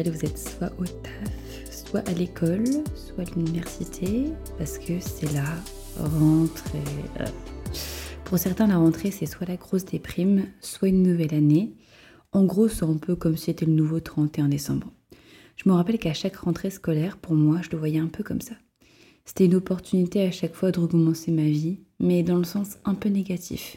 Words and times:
vous 0.00 0.24
êtes 0.24 0.38
soit 0.38 0.72
au 0.78 0.84
taf, 0.84 1.70
soit 1.70 2.08
à 2.08 2.12
l'école, 2.12 2.64
soit 2.94 3.24
à 3.24 3.34
l'université, 3.36 4.24
parce 4.56 4.78
que 4.78 4.98
c'est 5.00 5.30
la 5.34 5.44
rentrée. 5.98 6.78
Pour 8.24 8.38
certains, 8.38 8.66
la 8.66 8.78
rentrée, 8.78 9.10
c'est 9.10 9.26
soit 9.26 9.46
la 9.46 9.56
grosse 9.56 9.84
déprime, 9.84 10.46
soit 10.60 10.88
une 10.88 11.02
nouvelle 11.02 11.34
année. 11.34 11.74
En 12.32 12.44
gros, 12.44 12.68
c'est 12.68 12.84
un 12.84 12.96
peu 12.96 13.16
comme 13.16 13.36
si 13.36 13.46
c'était 13.46 13.66
le 13.66 13.72
nouveau 13.72 14.00
31 14.00 14.48
décembre. 14.48 14.90
Je 15.56 15.68
me 15.68 15.74
rappelle 15.74 15.98
qu'à 15.98 16.14
chaque 16.14 16.36
rentrée 16.36 16.70
scolaire, 16.70 17.18
pour 17.18 17.34
moi, 17.34 17.60
je 17.60 17.68
le 17.70 17.78
voyais 17.78 18.00
un 18.00 18.08
peu 18.08 18.24
comme 18.24 18.40
ça. 18.40 18.54
C'était 19.26 19.44
une 19.44 19.56
opportunité 19.56 20.22
à 20.22 20.30
chaque 20.30 20.54
fois 20.54 20.72
de 20.72 20.80
recommencer 20.80 21.30
ma 21.30 21.42
vie, 21.42 21.80
mais 22.00 22.22
dans 22.22 22.38
le 22.38 22.44
sens 22.44 22.78
un 22.86 22.94
peu 22.94 23.10
négatif. 23.10 23.76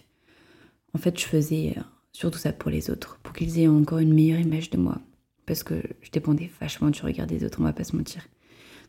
En 0.94 0.98
fait, 0.98 1.20
je 1.20 1.26
faisais 1.26 1.74
euh, 1.78 1.82
surtout 2.14 2.40
ça 2.40 2.54
pour 2.54 2.72
les 2.72 2.90
autres, 2.90 3.20
pour 3.22 3.34
qu'ils 3.34 3.60
aient 3.60 3.68
encore 3.68 4.00
une 4.00 4.14
meilleure 4.14 4.40
image 4.40 4.70
de 4.70 4.78
moi. 4.78 5.02
Parce 5.46 5.64
que 5.64 5.82
je 6.02 6.12
dépendais 6.12 6.50
vachement 6.60 6.90
du 6.90 7.02
regard 7.02 7.28
des 7.28 7.44
autres, 7.44 7.60
on 7.60 7.64
va 7.64 7.74
pas 7.74 7.84
se 7.84 7.96
mentir. 7.96 8.28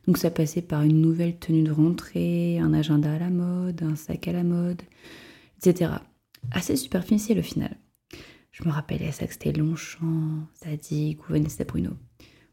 Donc 0.06 0.19
ça 0.19 0.30
passait 0.30 0.62
par 0.62 0.83
une 0.83 1.00
nouvelle 1.00 1.36
tenue 1.39 1.62
de 1.62 1.72
rentrée, 1.72 2.58
un 2.58 2.72
agenda 2.72 3.12
à 3.12 3.19
la 3.19 3.30
mode, 3.30 3.83
un 3.83 3.97
sac 3.97 4.28
à 4.28 4.33
la 4.33 4.44
mode, 4.44 4.83
etc. 5.58 5.92
Assez 6.53 6.77
superficiel 6.77 7.39
au 7.41 7.42
final. 7.42 7.77
Je 8.53 8.64
me 8.64 8.70
rappelais 8.70 9.12
ça 9.12 9.27
que 9.27 9.33
c'était 9.33 9.53
Longchamp, 9.53 10.47
Zadig 10.64 11.19
ou 11.20 11.33
Vanessa 11.33 11.64
Bruno. 11.64 11.91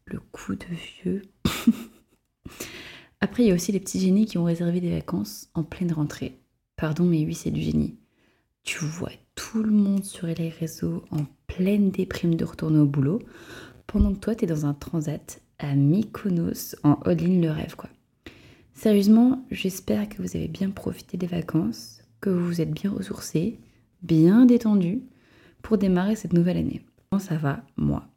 Le 0.05 0.19
coup 0.19 0.55
de 0.55 0.65
vieux. 1.03 1.21
Après, 3.21 3.43
il 3.43 3.47
y 3.47 3.51
a 3.51 3.55
aussi 3.55 3.71
les 3.71 3.79
petits 3.79 4.01
génies 4.01 4.25
qui 4.25 4.37
ont 4.37 4.43
réservé 4.43 4.81
des 4.81 4.91
vacances 4.91 5.49
en 5.53 5.63
pleine 5.63 5.93
rentrée. 5.93 6.41
Pardon, 6.75 7.05
mais 7.05 7.25
oui, 7.25 7.33
c'est 7.35 7.51
du 7.51 7.61
génie. 7.61 7.95
Tu 8.63 8.83
vois 8.83 9.11
tout 9.35 9.63
le 9.63 9.71
monde 9.71 10.03
sur 10.03 10.27
les 10.27 10.49
réseaux 10.49 11.05
en 11.09 11.25
pleine 11.47 11.89
déprime 11.89 12.35
de 12.35 12.43
retourner 12.43 12.79
au 12.79 12.85
boulot, 12.85 13.21
pendant 13.93 14.11
que 14.11 14.19
toi, 14.19 14.33
tu 14.33 14.45
es 14.45 14.47
dans 14.47 14.65
un 14.65 14.73
transat 14.73 15.39
à 15.59 15.75
Mykonos 15.75 16.75
en 16.83 16.93
all 17.05 17.15
le 17.41 17.51
rêve, 17.51 17.75
quoi. 17.75 17.91
Sérieusement, 18.73 19.45
j'espère 19.51 20.09
que 20.09 20.19
vous 20.19 20.35
avez 20.35 20.47
bien 20.47 20.71
profité 20.71 21.15
des 21.15 21.27
vacances, 21.27 22.01
que 22.19 22.31
vous 22.31 22.43
vous 22.43 22.59
êtes 22.59 22.71
bien 22.71 22.89
ressourcés, 22.89 23.59
bien 24.01 24.47
détendus 24.47 25.03
pour 25.61 25.77
démarrer 25.77 26.15
cette 26.15 26.33
nouvelle 26.33 26.57
année. 26.57 26.81
Comment 27.11 27.19
ça 27.21 27.37
va, 27.37 27.63
moi? 27.77 28.07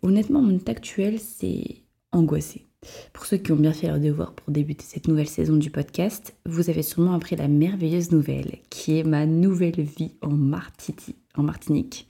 Honnêtement, 0.00 0.40
mon 0.40 0.56
état 0.56 0.72
actuel, 0.72 1.20
c'est 1.20 1.82
angoissé. 2.10 2.64
Pour 3.12 3.26
ceux 3.26 3.36
qui 3.36 3.52
ont 3.52 3.56
bien 3.56 3.74
fait 3.74 3.88
leur 3.88 4.00
devoir 4.00 4.32
pour 4.32 4.50
débuter 4.50 4.86
cette 4.88 5.06
nouvelle 5.06 5.28
saison 5.28 5.56
du 5.56 5.68
podcast, 5.68 6.34
vous 6.46 6.70
avez 6.70 6.82
sûrement 6.82 7.12
appris 7.12 7.36
la 7.36 7.48
merveilleuse 7.48 8.10
nouvelle 8.10 8.56
qui 8.70 8.98
est 8.98 9.04
ma 9.04 9.26
nouvelle 9.26 9.82
vie 9.82 10.12
en, 10.22 10.30
en 10.30 11.42
Martinique. 11.42 12.08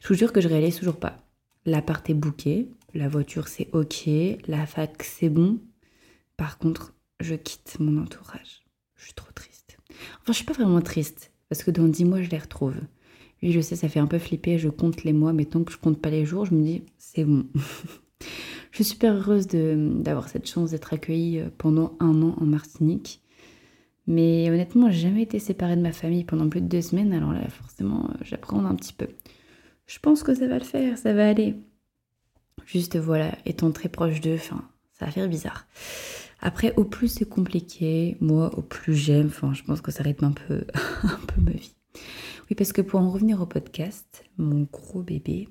Je 0.00 0.06
vous 0.06 0.14
jure 0.14 0.32
que 0.32 0.40
je 0.40 0.48
réalise 0.48 0.76
toujours 0.78 1.00
pas. 1.00 1.21
L'appart 1.64 2.08
est 2.10 2.14
bouqué, 2.14 2.68
la 2.94 3.08
voiture 3.08 3.48
c'est 3.48 3.68
ok, 3.72 4.08
la 4.48 4.66
fac 4.66 5.02
c'est 5.02 5.28
bon. 5.28 5.58
Par 6.36 6.58
contre, 6.58 6.94
je 7.20 7.34
quitte 7.34 7.76
mon 7.78 8.02
entourage. 8.02 8.62
Je 8.96 9.04
suis 9.04 9.14
trop 9.14 9.30
triste. 9.32 9.78
Enfin, 9.90 10.32
je 10.32 10.32
suis 10.32 10.44
pas 10.44 10.52
vraiment 10.52 10.80
triste 10.80 11.32
parce 11.48 11.62
que 11.62 11.70
dans 11.70 11.88
dix 11.88 12.04
mois 12.04 12.22
je 12.22 12.30
les 12.30 12.38
retrouve. 12.38 12.76
Oui, 13.42 13.52
je 13.52 13.60
sais, 13.60 13.76
ça 13.76 13.88
fait 13.88 14.00
un 14.00 14.06
peu 14.06 14.18
flipper, 14.18 14.58
je 14.58 14.68
compte 14.68 15.04
les 15.04 15.12
mois, 15.12 15.32
mais 15.32 15.44
tant 15.44 15.64
que 15.64 15.72
je 15.72 15.78
compte 15.78 16.00
pas 16.00 16.10
les 16.10 16.24
jours, 16.24 16.46
je 16.46 16.54
me 16.54 16.62
dis 16.62 16.82
c'est 16.98 17.24
bon. 17.24 17.46
Je 18.72 18.76
suis 18.76 18.84
super 18.94 19.14
heureuse 19.14 19.48
d'avoir 19.48 20.30
cette 20.30 20.48
chance 20.48 20.70
d'être 20.70 20.94
accueillie 20.94 21.40
euh, 21.40 21.50
pendant 21.58 21.94
un 22.00 22.22
an 22.22 22.34
en 22.40 22.46
Martinique. 22.46 23.20
Mais 24.06 24.48
honnêtement, 24.50 24.90
j'ai 24.90 25.00
jamais 25.00 25.22
été 25.22 25.38
séparée 25.38 25.76
de 25.76 25.82
ma 25.82 25.92
famille 25.92 26.24
pendant 26.24 26.48
plus 26.48 26.62
de 26.62 26.66
deux 26.66 26.80
semaines, 26.80 27.12
alors 27.12 27.32
là, 27.32 27.46
forcément, 27.50 28.06
euh, 28.08 28.14
j'apprends 28.22 28.64
un 28.64 28.74
petit 28.74 28.94
peu. 28.94 29.08
Je 29.92 29.98
pense 29.98 30.22
que 30.22 30.34
ça 30.34 30.46
va 30.46 30.58
le 30.58 30.64
faire, 30.64 30.96
ça 30.96 31.12
va 31.12 31.28
aller. 31.28 31.54
Juste 32.64 32.96
voilà, 32.96 33.36
étant 33.44 33.70
très 33.72 33.90
proche 33.90 34.22
d'eux, 34.22 34.38
ça 34.38 34.56
va 35.04 35.10
faire 35.10 35.28
bizarre. 35.28 35.66
Après, 36.40 36.72
au 36.78 36.84
plus 36.84 37.08
c'est 37.08 37.28
compliqué, 37.28 38.16
moi, 38.18 38.56
au 38.56 38.62
plus 38.62 38.94
j'aime, 38.94 39.26
enfin, 39.26 39.52
je 39.52 39.62
pense 39.62 39.82
que 39.82 39.92
ça 39.92 40.02
rythme 40.02 40.24
un 40.24 40.32
peu, 40.32 40.64
un 41.02 41.20
peu 41.26 41.42
ma 41.42 41.50
vie. 41.50 41.74
Oui, 42.48 42.56
parce 42.56 42.72
que 42.72 42.80
pour 42.80 43.00
en 43.00 43.10
revenir 43.10 43.42
au 43.42 43.46
podcast, 43.46 44.24
mon 44.38 44.66
gros 44.72 45.02
bébé, 45.02 45.46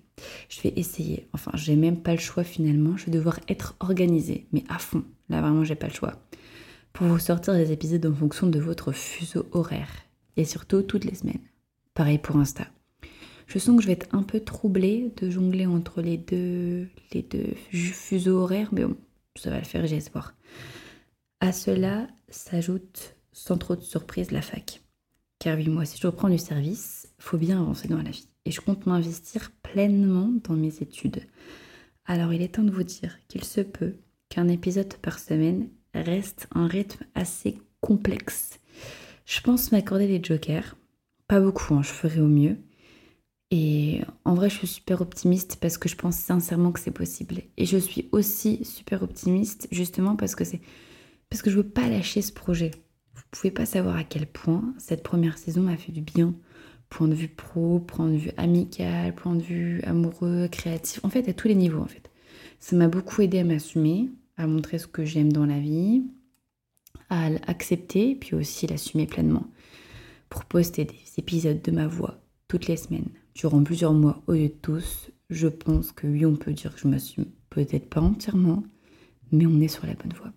je 0.50 0.60
vais 0.62 0.74
essayer. 0.76 1.28
Enfin, 1.34 1.52
j'ai 1.54 1.76
même 1.76 2.02
pas 2.02 2.14
le 2.14 2.20
choix 2.20 2.44
finalement. 2.44 2.98
Je 2.98 3.06
vais 3.06 3.12
devoir 3.12 3.40
être 3.48 3.76
organisée, 3.80 4.48
mais 4.54 4.64
à 4.70 4.80
fond. 4.80 5.04
Là, 5.30 5.42
vraiment, 5.42 5.64
j'ai 5.64 5.76
pas 5.76 5.88
le 5.88 5.94
choix. 5.94 6.14
Pour 6.94 7.06
vous 7.06 7.20
sortir 7.20 7.54
des 7.54 7.72
épisodes 7.72 8.08
en 8.08 8.16
fonction 8.16 8.48
de 8.48 8.60
votre 8.60 8.92
fuseau 8.92 9.46
horaire. 9.52 9.92
Et 10.36 10.46
surtout 10.46 10.82
toutes 10.82 11.06
les 11.06 11.14
semaines. 11.14 11.46
Pareil 11.94 12.18
pour 12.18 12.38
Insta. 12.38 12.66
Je 13.52 13.60
sens 13.60 13.76
que 13.76 13.82
je 13.82 13.88
vais 13.88 13.94
être 13.94 14.16
un 14.16 14.24
peu 14.24 14.40
troublée 14.40 15.12
de 15.18 15.30
jongler 15.30 15.66
entre 15.66 16.02
les 16.02 16.16
deux, 16.16 16.88
fuseaux 17.70 18.38
horaires, 18.38 18.70
mais 18.72 18.86
bon, 18.86 18.96
ça 19.36 19.50
va 19.50 19.60
le 19.60 19.66
faire, 19.66 19.86
j'ai 19.86 19.98
espoir. 19.98 20.36
À 21.42 21.52
cela 21.52 22.08
s'ajoute, 22.30 23.14
sans 23.34 23.58
trop 23.58 23.76
de 23.76 23.82
surprise, 23.82 24.32
la 24.32 24.42
fac. 24.42 24.82
Car 25.38 25.58
oui, 25.58 25.68
moi, 25.68 25.84
si 25.84 26.00
je 26.00 26.08
reprends 26.08 26.30
du 26.30 26.38
service, 26.38 27.10
faut 27.20 27.38
bien 27.38 27.60
avancer 27.60 27.90
dans 27.90 28.02
la 28.02 28.12
vie. 28.12 28.30
Et 28.46 28.52
je 28.52 28.62
compte 28.62 28.86
m'investir 28.86 29.52
pleinement 29.64 30.32
dans 30.46 30.56
mes 30.56 30.82
études. 30.82 31.20
Alors 32.06 32.32
il 32.32 32.42
est 32.42 32.56
temps 32.56 32.64
de 32.64 32.72
vous 32.72 32.84
dire 32.84 33.18
qu'il 33.28 33.44
se 33.44 33.60
peut 33.60 33.96
qu'un 34.30 34.48
épisode 34.48 34.94
par 35.02 35.20
semaine 35.20 35.68
reste 35.94 36.48
un 36.56 36.68
rythme 36.68 37.04
assez 37.16 37.60
complexe. 37.82 38.62
Je 39.26 39.42
pense 39.42 39.74
m'accorder 39.74 40.08
des 40.08 40.24
jokers. 40.24 40.78
Pas 41.28 41.42
beaucoup, 41.42 41.74
hein, 41.74 41.84
je 41.84 41.90
ferai 41.90 42.22
au 42.22 42.28
mieux. 42.28 42.56
Et 43.52 44.00
en 44.24 44.34
vrai, 44.34 44.50
je 44.50 44.56
suis 44.56 44.68
super 44.68 45.02
optimiste 45.02 45.58
parce 45.60 45.78
que 45.78 45.90
je 45.90 45.98
pense 45.98 46.16
sincèrement 46.16 46.72
que 46.72 46.80
c'est 46.80 46.92
possible. 46.92 47.42
Et 47.58 47.66
je 47.66 47.78
suis 47.78 48.08
aussi 48.14 48.64
super 48.64 49.04
optimiste 49.04 49.68
justement 49.72 50.16
parce 50.16 50.36
que 50.36 50.46
c'est 50.46 50.62
parce 51.30 51.42
que 51.42 51.50
je 51.50 51.58
veux 51.58 51.68
pas 51.68 51.90
lâcher 51.90 52.22
ce 52.22 52.32
projet. 52.32 52.72
Vous 53.14 53.24
pouvez 53.30 53.52
pas 53.52 53.66
savoir 53.66 53.98
à 53.98 54.04
quel 54.04 54.26
point 54.26 54.74
cette 54.78 55.04
première 55.04 55.38
saison 55.38 55.62
m'a 55.62 55.78
fait 55.78 55.92
du 55.92 56.02
bien. 56.02 56.34
Point 56.90 57.10
de 57.10 57.14
vue 57.14 57.30
pro, 57.30 57.80
point 57.80 58.10
de 58.10 58.18
vue 58.18 58.32
amical, 58.38 59.16
point 59.16 59.36
de 59.36 59.42
vue 59.42 59.82
amoureux, 59.84 60.48
créatif, 60.50 61.00
en 61.04 61.10
fait 61.10 61.28
à 61.30 61.34
tous 61.34 61.48
les 61.48 61.56
niveaux 61.56 61.82
en 61.82 61.88
fait. 61.88 62.10
Ça 62.60 62.76
m'a 62.76 62.88
beaucoup 62.88 63.22
aidé 63.22 63.40
à 63.40 63.44
m'assumer, 63.44 64.10
à 64.38 64.48
montrer 64.48 64.78
ce 64.78 64.88
que 64.88 65.06
j'aime 65.06 65.32
dans 65.32 65.46
la 65.46 65.60
vie, 65.60 66.04
à 67.10 67.30
l'accepter, 67.30 68.16
puis 68.16 68.36
aussi 68.36 68.68
l'assumer 68.68 69.08
pleinement. 69.08 69.48
Pour 70.30 70.46
poster 70.46 70.86
des 70.86 70.96
épisodes 71.18 71.62
de 71.62 71.72
ma 71.72 71.88
voix 71.88 72.22
toutes 72.48 72.68
les 72.68 72.78
semaines, 72.78 73.10
durant 73.36 73.64
plusieurs 73.64 73.94
mois 73.94 74.22
au 74.28 74.34
lieu 74.34 74.50
de 74.50 74.56
tous, 74.62 75.12
je 75.30 75.48
pense 75.48 75.92
que 75.92 76.08
oui, 76.08 76.26
on 76.26 76.36
peut 76.36 76.54
dire 76.54 76.74
que 76.74 76.82
je 76.82 76.88
m'assume. 76.88 77.26
Peut-être 77.50 77.90
pas 77.90 78.02
entièrement, 78.02 78.64
mais 79.32 79.46
on 79.46 79.60
est 79.60 79.68
sur 79.68 79.86
la 79.86 79.94
bonne 79.94 80.14
voie. 80.14 80.32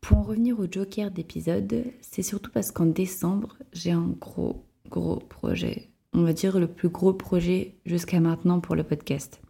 Pour 0.00 0.18
en 0.18 0.22
revenir 0.22 0.58
au 0.60 0.66
joker 0.70 1.10
d'épisode, 1.10 1.84
c'est 2.00 2.22
surtout 2.22 2.50
parce 2.50 2.70
qu'en 2.70 2.86
décembre, 2.86 3.56
j'ai 3.72 3.90
un 3.90 4.14
gros, 4.20 4.64
gros 4.90 5.16
projet. 5.16 5.90
On 6.12 6.22
va 6.22 6.32
dire 6.32 6.58
le 6.58 6.68
plus 6.68 6.90
gros 6.90 7.12
projet 7.12 7.74
jusqu'à 7.86 8.20
maintenant 8.20 8.60
pour 8.60 8.76
le 8.76 8.84
podcast. 8.84 9.40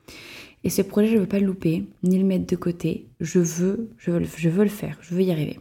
Et 0.63 0.71
ce 0.71 0.81
projet, 0.81 1.09
je 1.09 1.17
ne 1.17 1.21
veux 1.21 1.27
pas 1.27 1.41
le 1.41 1.47
louper, 1.47 1.85
ni 2.03 2.19
le 2.19 2.25
mettre 2.25 2.47
de 2.47 2.57
côté. 2.57 3.09
Je 3.21 3.39
veux, 3.39 3.91
je 3.99 4.11
veux, 4.13 4.19
le 4.19 4.71
faire, 4.71 4.97
je 5.03 5.15
veux 5.15 5.23
y 5.23 5.31
arriver. 5.31 5.61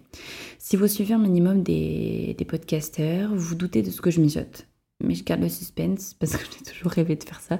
Si 0.59 0.77
vous 0.77 0.87
suivez 0.87 1.13
un 1.13 1.19
minimum 1.19 1.61
des, 1.61 2.35
des 2.37 2.45
podcasteurs, 2.45 3.35
vous 3.35 3.55
doutez 3.55 3.81
de 3.81 3.89
ce 3.89 3.99
que 3.99 4.11
je 4.11 4.21
mijote. 4.21 4.65
Mais 5.03 5.15
je 5.15 5.23
garde 5.23 5.41
le 5.41 5.49
suspense 5.49 6.15
parce 6.19 6.35
que 6.35 6.43
j'ai 6.57 6.71
toujours 6.71 6.91
rêvé 6.91 7.15
de 7.15 7.23
faire 7.23 7.41
ça. 7.41 7.59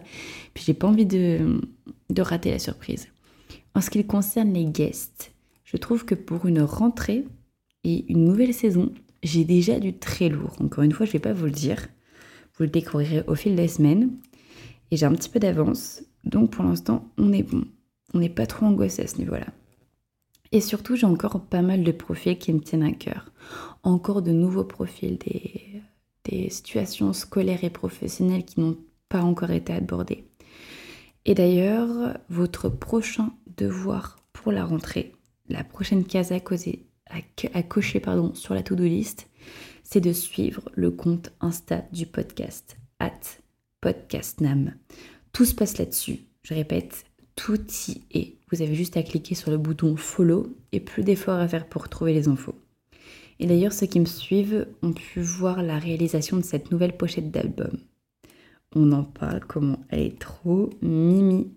Puis 0.53 0.63
j'ai 0.65 0.73
pas 0.73 0.87
envie 0.87 1.05
de, 1.05 1.61
de 2.09 2.21
rater 2.21 2.51
la 2.51 2.59
surprise. 2.59 3.07
En 3.75 3.81
ce 3.81 3.89
qui 3.89 4.05
concerne 4.05 4.53
les 4.53 4.65
guests, 4.65 5.33
je 5.63 5.77
trouve 5.77 6.05
que 6.05 6.15
pour 6.15 6.45
une 6.45 6.61
rentrée 6.61 7.25
et 7.83 8.05
une 8.11 8.25
nouvelle 8.25 8.53
saison, 8.53 8.91
j'ai 9.23 9.45
déjà 9.45 9.79
du 9.79 9.97
très 9.97 10.29
lourd. 10.29 10.55
Encore 10.59 10.83
une 10.83 10.91
fois, 10.91 11.05
je 11.05 11.11
vais 11.11 11.19
pas 11.19 11.33
vous 11.33 11.45
le 11.45 11.51
dire. 11.51 11.87
Vous 12.55 12.63
le 12.63 12.69
découvrirez 12.69 13.23
au 13.27 13.35
fil 13.35 13.55
des 13.55 13.67
semaines. 13.67 14.11
Et 14.91 14.97
j'ai 14.97 15.05
un 15.05 15.13
petit 15.13 15.29
peu 15.29 15.39
d'avance. 15.39 16.03
Donc 16.23 16.51
pour 16.51 16.63
l'instant, 16.63 17.09
on 17.17 17.33
est 17.33 17.43
bon. 17.43 17.65
On 18.13 18.19
n'est 18.19 18.29
pas 18.29 18.45
trop 18.45 18.65
angoissé 18.65 19.01
à 19.01 19.07
ce 19.07 19.17
niveau-là. 19.17 19.47
Et 20.51 20.61
surtout, 20.61 20.95
j'ai 20.95 21.07
encore 21.07 21.41
pas 21.41 21.63
mal 21.63 21.83
de 21.83 21.91
profils 21.91 22.37
qui 22.37 22.53
me 22.53 22.59
tiennent 22.59 22.83
à 22.83 22.91
cœur. 22.91 23.31
Encore 23.81 24.21
de 24.21 24.31
nouveaux 24.31 24.63
profils, 24.63 25.17
des, 25.17 25.72
des 26.25 26.49
situations 26.49 27.13
scolaires 27.13 27.63
et 27.63 27.69
professionnelles 27.69 28.45
qui 28.45 28.59
n'ont 28.59 28.77
pas 29.09 29.21
encore 29.21 29.51
été 29.51 29.73
abordées. 29.73 30.25
Et 31.25 31.35
d'ailleurs, 31.35 32.17
votre 32.29 32.69
prochain 32.69 33.31
devoir 33.57 34.17
pour 34.33 34.51
la 34.51 34.65
rentrée, 34.65 35.13
la 35.47 35.63
prochaine 35.63 36.03
case 36.03 36.31
à, 36.31 36.39
cocher 37.63 38.01
sur 38.33 38.53
la 38.53 38.63
to-do 38.63 38.83
list, 38.83 39.29
c'est 39.83 40.01
de 40.01 40.13
suivre 40.13 40.63
le 40.73 40.91
compte 40.91 41.31
Insta 41.39 41.85
du 41.91 42.05
podcast, 42.05 42.77
at 42.99 43.11
podcastnam. 43.81 44.73
Tout 45.31 45.45
se 45.45 45.55
passe 45.55 45.77
là-dessus. 45.77 46.19
Je 46.43 46.53
répète, 46.53 47.05
tout 47.35 47.59
y 47.87 48.01
est. 48.11 48.37
Vous 48.51 48.61
avez 48.61 48.75
juste 48.75 48.97
à 48.97 49.03
cliquer 49.03 49.35
sur 49.35 49.51
le 49.51 49.57
bouton 49.57 49.95
follow 49.95 50.55
et 50.71 50.79
plus 50.79 51.03
d'efforts 51.03 51.39
à 51.39 51.47
faire 51.47 51.67
pour 51.67 51.89
trouver 51.89 52.13
les 52.13 52.27
infos. 52.27 52.55
Et 53.43 53.45
d'ailleurs, 53.45 53.73
ceux 53.73 53.87
qui 53.87 53.99
me 53.99 54.05
suivent 54.05 54.67
ont 54.83 54.93
pu 54.93 55.19
voir 55.19 55.61
la 55.63 55.77
réalisation 55.77 56.37
de 56.37 56.43
cette 56.43 56.71
nouvelle 56.71 56.95
pochette 56.95 57.29
d'album. 57.29 57.77
on 58.73 58.93
en 58.93 59.03
parle, 59.03 59.41
comment 59.45 59.79
elle 59.89 59.99
est 59.99 60.17
trop 60.17 60.69
mimi. 60.81 61.51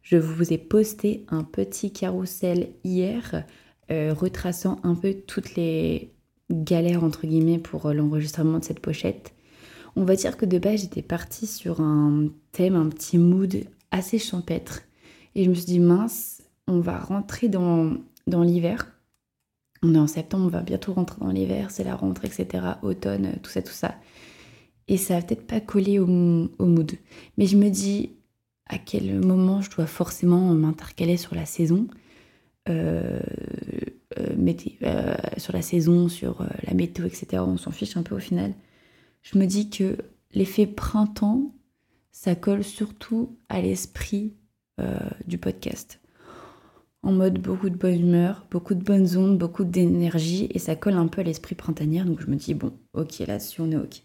Je 0.00 0.16
vous 0.16 0.54
ai 0.54 0.56
posté 0.56 1.26
un 1.28 1.44
petit 1.44 1.92
carrousel 1.92 2.70
hier 2.82 3.44
euh, 3.90 4.14
retraçant 4.14 4.80
un 4.84 4.94
peu 4.94 5.16
toutes 5.26 5.54
les 5.54 6.14
galères 6.50 7.04
entre 7.04 7.26
guillemets 7.26 7.58
pour 7.58 7.92
l'enregistrement 7.92 8.58
de 8.58 8.64
cette 8.64 8.80
pochette. 8.80 9.34
On 9.96 10.04
va 10.04 10.16
dire 10.16 10.38
que 10.38 10.46
de 10.46 10.58
base 10.58 10.80
j'étais 10.80 11.02
partie 11.02 11.46
sur 11.46 11.82
un 11.82 12.28
thème, 12.52 12.74
un 12.74 12.88
petit 12.88 13.18
mood 13.18 13.54
assez 13.90 14.18
champêtre. 14.18 14.80
Et 15.34 15.44
je 15.44 15.50
me 15.50 15.54
suis 15.54 15.66
dit 15.66 15.78
mince, 15.78 16.40
on 16.66 16.80
va 16.80 16.98
rentrer 16.98 17.48
dans 17.50 17.98
l'hiver. 18.26 18.97
On 19.82 19.94
est 19.94 19.98
en 19.98 20.06
septembre, 20.06 20.46
on 20.46 20.48
va 20.48 20.62
bientôt 20.62 20.92
rentrer 20.92 21.20
dans 21.20 21.30
l'hiver, 21.30 21.70
c'est 21.70 21.84
la 21.84 21.94
rentrée, 21.94 22.28
etc. 22.28 22.64
Automne, 22.82 23.34
tout 23.42 23.50
ça, 23.50 23.62
tout 23.62 23.72
ça. 23.72 23.94
Et 24.88 24.96
ça 24.96 25.14
va 25.14 25.22
peut-être 25.22 25.46
pas 25.46 25.60
coller 25.60 25.98
au, 25.98 26.06
mood. 26.06 26.92
Mais 27.36 27.46
je 27.46 27.56
me 27.56 27.68
dis 27.68 28.12
à 28.66 28.78
quel 28.78 29.20
moment 29.20 29.60
je 29.60 29.70
dois 29.70 29.86
forcément 29.86 30.52
m'intercaler 30.54 31.16
sur 31.16 31.34
la 31.34 31.46
saison. 31.46 31.86
Euh, 32.68 33.20
euh, 34.18 34.54
euh, 34.82 35.16
sur 35.36 35.52
la 35.52 35.62
saison, 35.62 36.08
sur 36.08 36.44
la 36.66 36.74
météo, 36.74 37.06
etc. 37.06 37.42
On 37.46 37.56
s'en 37.56 37.70
fiche 37.70 37.96
un 37.96 38.02
peu 38.02 38.14
au 38.14 38.18
final. 38.18 38.54
Je 39.22 39.38
me 39.38 39.46
dis 39.46 39.70
que 39.70 39.96
l'effet 40.32 40.66
printemps, 40.66 41.54
ça 42.10 42.34
colle 42.34 42.64
surtout 42.64 43.36
à 43.48 43.60
l'esprit 43.60 44.34
du 45.26 45.38
podcast 45.38 46.00
en 47.02 47.12
mode 47.12 47.38
beaucoup 47.38 47.70
de 47.70 47.76
bonne 47.76 48.00
humeur, 48.00 48.46
beaucoup 48.50 48.74
de 48.74 48.82
bonnes 48.82 49.16
ondes, 49.16 49.38
beaucoup 49.38 49.64
d'énergie, 49.64 50.48
et 50.52 50.58
ça 50.58 50.76
colle 50.76 50.94
un 50.94 51.06
peu 51.06 51.20
à 51.20 51.24
l'esprit 51.24 51.54
printanière, 51.54 52.04
donc 52.04 52.20
je 52.20 52.26
me 52.26 52.36
dis, 52.36 52.54
bon, 52.54 52.72
ok, 52.92 53.20
là-dessus, 53.20 53.60
on 53.60 53.70
est 53.70 53.76
ok. 53.76 54.02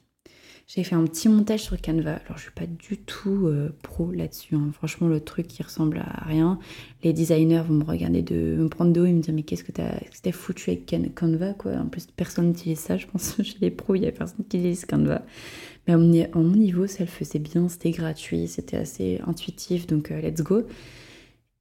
J'ai 0.66 0.86
fait 0.86 0.96
un 0.96 1.04
petit 1.04 1.28
montage 1.28 1.60
sur 1.60 1.80
Canva, 1.82 2.22
alors 2.26 2.38
je 2.38 2.44
suis 2.44 2.52
pas 2.52 2.66
du 2.66 2.98
tout 2.98 3.48
euh, 3.48 3.76
pro 3.84 4.12
là-dessus, 4.12 4.56
hein. 4.56 4.70
franchement, 4.72 5.10
le 5.10 5.20
truc 5.20 5.48
qui 5.48 5.62
ressemble 5.62 5.98
à 5.98 6.24
rien. 6.26 6.58
Les 7.04 7.12
designers 7.12 7.64
vont 7.68 7.74
me 7.74 7.84
regarder, 7.84 8.22
de 8.22 8.56
me 8.58 8.70
prendre 8.70 8.94
de 8.94 9.02
haut 9.02 9.06
et 9.06 9.12
me 9.12 9.22
dire, 9.22 9.34
mais 9.34 9.44
qu'est-ce 9.44 9.66
que 9.66 9.74
t'as 9.74 10.00
as 10.26 10.32
foutu 10.32 10.70
avec 10.70 10.86
Canva, 11.16 11.54
quoi? 11.54 11.74
En 11.74 11.88
plus, 11.88 12.08
personne 12.08 12.48
n'utilise 12.48 12.80
ça, 12.80 12.96
je 12.96 13.08
pense, 13.08 13.36
chez 13.44 13.58
les 13.60 13.72
pros, 13.72 13.96
il 13.96 14.04
y 14.04 14.08
a 14.08 14.12
personne 14.14 14.46
qui 14.48 14.58
utilise 14.58 14.86
Canva. 14.86 15.24
Mais 15.88 15.94
à 15.94 15.98
mon, 15.98 16.56
niveau, 16.56 16.88
ça 16.88 17.04
le 17.04 17.10
faisait 17.10 17.40
bien, 17.40 17.68
c'était 17.68 17.92
gratuit, 17.92 18.48
c'était 18.48 18.78
assez 18.78 19.20
intuitif, 19.28 19.86
donc 19.86 20.12
euh, 20.12 20.22
let's 20.22 20.42
go. 20.42 20.64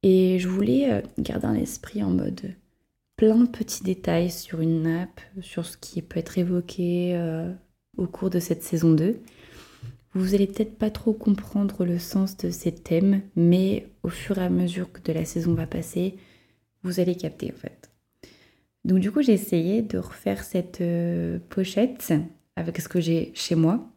Et 0.03 0.37
je 0.37 0.49
voulais 0.49 0.91
euh, 0.91 1.01
garder 1.17 1.47
un 1.47 1.55
esprit 1.55 2.03
en 2.03 2.09
mode 2.09 2.53
plein 3.15 3.37
de 3.37 3.47
petits 3.47 3.83
détails 3.83 4.29
sur 4.29 4.59
une 4.59 4.83
nappe, 4.83 5.21
sur 5.41 5.65
ce 5.65 5.77
qui 5.77 6.01
peut 6.01 6.19
être 6.19 6.37
évoqué 6.37 7.15
euh, 7.15 7.51
au 7.97 8.05
cours 8.05 8.29
de 8.29 8.39
cette 8.39 8.63
saison 8.63 8.91
2. 8.91 9.19
Vous 10.13 10.35
allez 10.35 10.45
peut-être 10.45 10.77
pas 10.77 10.91
trop 10.91 11.13
comprendre 11.13 11.85
le 11.85 11.97
sens 11.97 12.37
de 12.37 12.49
ces 12.49 12.73
thèmes, 12.73 13.21
mais 13.35 13.87
au 14.03 14.09
fur 14.09 14.37
et 14.37 14.43
à 14.43 14.49
mesure 14.49 14.91
que 14.91 15.11
la 15.11 15.25
saison 15.25 15.53
va 15.53 15.65
passer, 15.65 16.17
vous 16.83 16.99
allez 16.99 17.15
capter 17.15 17.51
en 17.51 17.57
fait. 17.57 17.89
Donc 18.83 18.99
du 18.99 19.11
coup 19.11 19.21
j'ai 19.21 19.31
essayé 19.31 19.81
de 19.81 19.97
refaire 19.97 20.43
cette 20.43 20.81
euh, 20.81 21.39
pochette 21.49 22.13
avec 22.57 22.79
ce 22.81 22.89
que 22.89 22.99
j'ai 22.99 23.31
chez 23.33 23.55
moi 23.55 23.92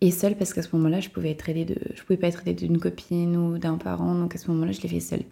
et 0.00 0.10
seule 0.10 0.36
parce 0.36 0.54
qu'à 0.54 0.62
ce 0.62 0.74
moment-là, 0.76 1.00
je 1.00 1.10
pouvais 1.10 1.30
être 1.30 1.48
aidée 1.48 1.64
de, 1.64 1.76
je 1.94 2.02
pouvais 2.02 2.16
pas 2.16 2.28
être 2.28 2.46
aidée 2.46 2.66
d'une 2.66 2.78
copine 2.78 3.36
ou 3.36 3.58
d'un 3.58 3.76
parent, 3.76 4.14
donc 4.14 4.34
à 4.34 4.38
ce 4.38 4.50
moment-là, 4.50 4.72
je 4.72 4.80
l'ai 4.80 4.88
fait 4.88 5.00
seule. 5.00 5.20
Et 5.20 5.26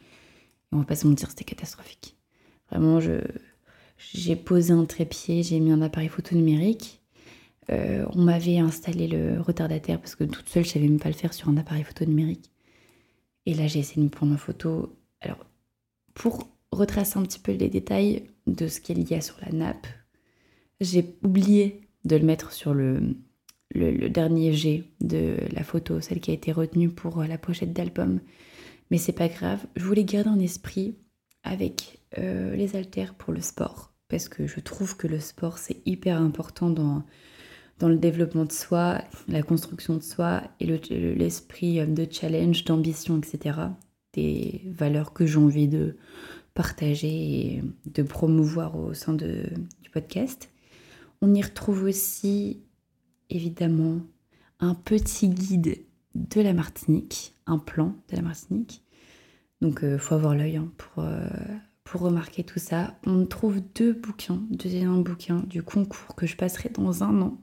on 0.73 0.79
va 0.79 0.85
pas 0.85 0.97
se 0.97 1.07
mentir, 1.07 1.31
c'était 1.31 1.45
catastrophique. 1.45 2.17
Vraiment, 2.71 3.01
je, 3.01 3.21
j'ai 3.99 4.37
posé 4.37 4.73
un 4.73 4.85
trépied, 4.85 5.43
j'ai 5.43 5.61
mis 5.61 5.73
un 5.73 5.83
appareil 5.83 6.09
photo 6.09 6.35
numérique. 6.35 7.01
Euh, 7.71 8.07
on 8.15 8.23
m'avait 8.23 8.59
installé 8.59 9.09
le 9.09 9.41
retardataire 9.41 10.01
parce 10.01 10.15
que 10.15 10.25
toute 10.25 10.49
seule, 10.49 10.65
je 10.65 10.71
savais 10.71 10.89
même 10.89 11.01
pas 11.01 11.09
le 11.09 11.15
faire 11.15 11.35
sur 11.35 11.49
un 11.49 11.57
appareil 11.57 11.85
photo 11.85 12.05
numérique. 12.05 12.51
Et 13.47 13.55
là, 13.55 13.67
j'ai 13.67 13.81
essayé 13.81 14.01
de 14.01 14.07
me 14.07 14.11
prendre 14.11 14.35
en 14.35 14.39
photo. 14.39 14.97
Alors, 15.21 15.45
pour 16.15 16.49
retracer 16.73 17.19
un 17.19 17.23
petit 17.23 17.39
peu 17.39 17.53
les 17.53 17.69
détails 17.69 18.25
de 18.47 18.69
ce 18.69 18.81
qu'il 18.81 19.09
y 19.09 19.15
a 19.15 19.21
sur 19.21 19.37
la 19.45 19.53
nappe, 19.53 19.87
j'ai 20.81 21.17
oublié 21.23 21.89
de 22.05 22.17
le 22.17 22.25
mettre 22.25 22.53
sur 22.53 22.75
le, 22.75 23.17
le, 23.75 24.09
dernier 24.09 24.53
G 24.53 24.85
de 25.01 25.37
la 25.53 25.63
photo, 25.63 26.01
celle 26.01 26.21
qui 26.21 26.31
a 26.31 26.35
été 26.35 26.53
retenue 26.53 26.89
pour 26.89 27.21
euh, 27.21 27.27
la 27.27 27.39
pochette 27.39 27.73
d'album. 27.73 28.21
Mais 28.91 28.99
c'est 28.99 29.13
pas 29.13 29.29
grave, 29.29 29.65
je 29.77 29.85
voulais 29.85 30.05
garder 30.05 30.31
en 30.31 30.39
esprit 30.39 30.97
avec 31.43 32.01
euh, 32.19 32.55
les 32.57 32.77
haltères 32.77 33.15
pour 33.15 33.33
le 33.33 33.41
sport. 33.41 33.93
Parce 34.09 34.29
que 34.29 34.47
je 34.47 34.61
trouve 34.61 34.97
que 34.97 35.07
le 35.07 35.21
sport, 35.21 35.59
c'est 35.59 35.83
hyper 35.85 36.21
important 36.21 36.71
dans, 36.71 37.05
dans 37.79 37.89
le 37.89 37.97
développement 37.97 38.47
de 38.47 38.53
soi, 38.53 39.03
la 39.29 39.43
construction 39.43 39.97
de 39.97 40.03
soi 40.03 40.43
et 40.61 40.67
l'esprit 40.91 41.81
euh, 41.81 41.87
de 41.87 42.07
challenge, 42.11 42.65
d'ambition, 42.65 43.19
etc. 43.19 43.59
Des 44.15 44.63
valeurs 44.65 45.13
que 45.13 45.27
j'ai 45.27 45.39
envie 45.39 45.69
de 45.69 45.97
partager 46.55 47.09
et 47.09 47.63
de 47.87 48.03
promouvoir 48.03 48.77
au 48.77 48.95
sein 48.95 49.13
de, 49.13 49.45
du 49.83 49.91
podcast. 49.91 50.49
On 51.21 51.35
y 51.35 51.43
retrouve 51.43 51.85
aussi 51.85 52.63
évidemment 53.31 54.01
un 54.61 54.75
petit 54.75 55.29
guide 55.29 55.85
de 56.15 56.41
la 56.41 56.53
Martinique, 56.53 57.35
un 57.47 57.59
plan 57.59 57.95
de 58.11 58.17
la 58.17 58.23
Martinique. 58.23 58.83
Donc 59.61 59.81
il 59.83 59.89
euh, 59.89 59.99
faut 59.99 60.15
avoir 60.15 60.35
l'œil 60.35 60.57
hein, 60.57 60.71
pour, 60.77 61.05
euh, 61.05 61.29
pour 61.85 62.01
remarquer 62.03 62.45
tout 62.45 62.59
ça. 62.59 62.99
On 63.05 63.27
trouve 63.27 63.61
deux 63.75 63.93
bouquins, 63.93 64.43
deuxième 64.51 65.03
bouquin 65.03 65.43
du 65.49 65.63
concours 65.63 66.15
que 66.15 66.27
je 66.27 66.37
passerai 66.37 66.71
dans 66.71 67.03
un 67.03 67.23
an, 67.23 67.39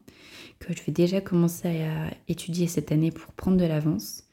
que 0.60 0.74
je 0.74 0.82
vais 0.84 0.92
déjà 0.92 1.22
commencer 1.22 1.84
à 1.84 2.12
étudier 2.28 2.68
cette 2.68 2.92
année 2.92 3.12
pour 3.12 3.34
prendre 3.34 3.58
de 3.58 3.66
l'avance. 3.66 4.24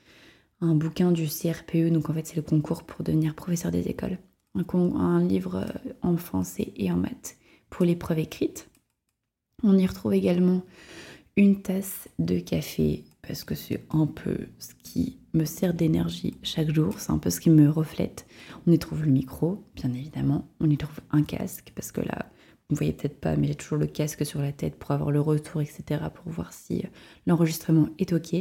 Un 0.61 0.77
bouquin 0.77 1.11
du 1.11 1.27
CRPE, 1.27 1.91
donc 1.93 2.09
en 2.09 2.15
fait 2.15 2.27
c'est 2.27 2.37
le 2.37 2.43
concours 2.43 2.85
pour 2.85 3.05
devenir 3.05 3.35
professeur 3.35 3.73
des 3.73 3.89
écoles. 3.89 4.19
Un, 4.55 4.65
un 4.97 5.25
livre 5.25 5.57
euh, 5.57 5.93
en 6.03 6.17
français 6.17 6.73
et 6.77 6.91
en 6.93 6.97
maths 6.97 7.37
pour 7.71 7.85
l'épreuve 7.85 8.19
écrite. 8.19 8.69
On 9.65 9.79
y 9.79 9.87
retrouve 9.87 10.15
également 10.15 10.63
une 11.37 11.63
tasse 11.63 12.09
de 12.19 12.39
café 12.39 13.05
parce 13.27 13.45
que 13.45 13.55
c'est 13.55 13.85
un 13.91 14.07
peu 14.07 14.37
ce 14.59 14.75
qui 14.83 15.19
me 15.33 15.45
sert 15.45 15.75
d'énergie 15.75 16.37
chaque 16.43 16.75
jour, 16.75 16.99
c'est 16.99 17.13
un 17.13 17.19
peu 17.19 17.31
ce 17.31 17.41
qui 17.41 17.51
me 17.51 17.71
reflète. 17.71 18.27
On 18.67 18.73
y 18.73 18.79
trouve 18.79 19.05
le 19.05 19.11
micro, 19.11 19.65
bien 19.75 19.93
évidemment, 19.95 20.49
on 20.61 20.69
y 20.69 20.77
trouve 20.77 21.01
un 21.11 21.23
casque 21.23 21.73
parce 21.75 21.93
que 21.93 22.03
là, 22.03 22.27
vous 22.69 22.77
voyez 22.77 22.93
peut-être 22.93 23.21
pas, 23.21 23.37
mais 23.37 23.47
j'ai 23.47 23.55
toujours 23.55 23.79
le 23.79 23.87
casque 23.87 24.27
sur 24.27 24.41
la 24.41 24.53
tête 24.53 24.77
pour 24.77 24.91
avoir 24.91 25.11
le 25.11 25.21
retour, 25.21 25.61
etc., 25.61 26.03
pour 26.15 26.33
voir 26.33 26.53
si 26.53 26.85
l'enregistrement 27.27 27.89
est 27.99 28.13
OK. 28.13 28.35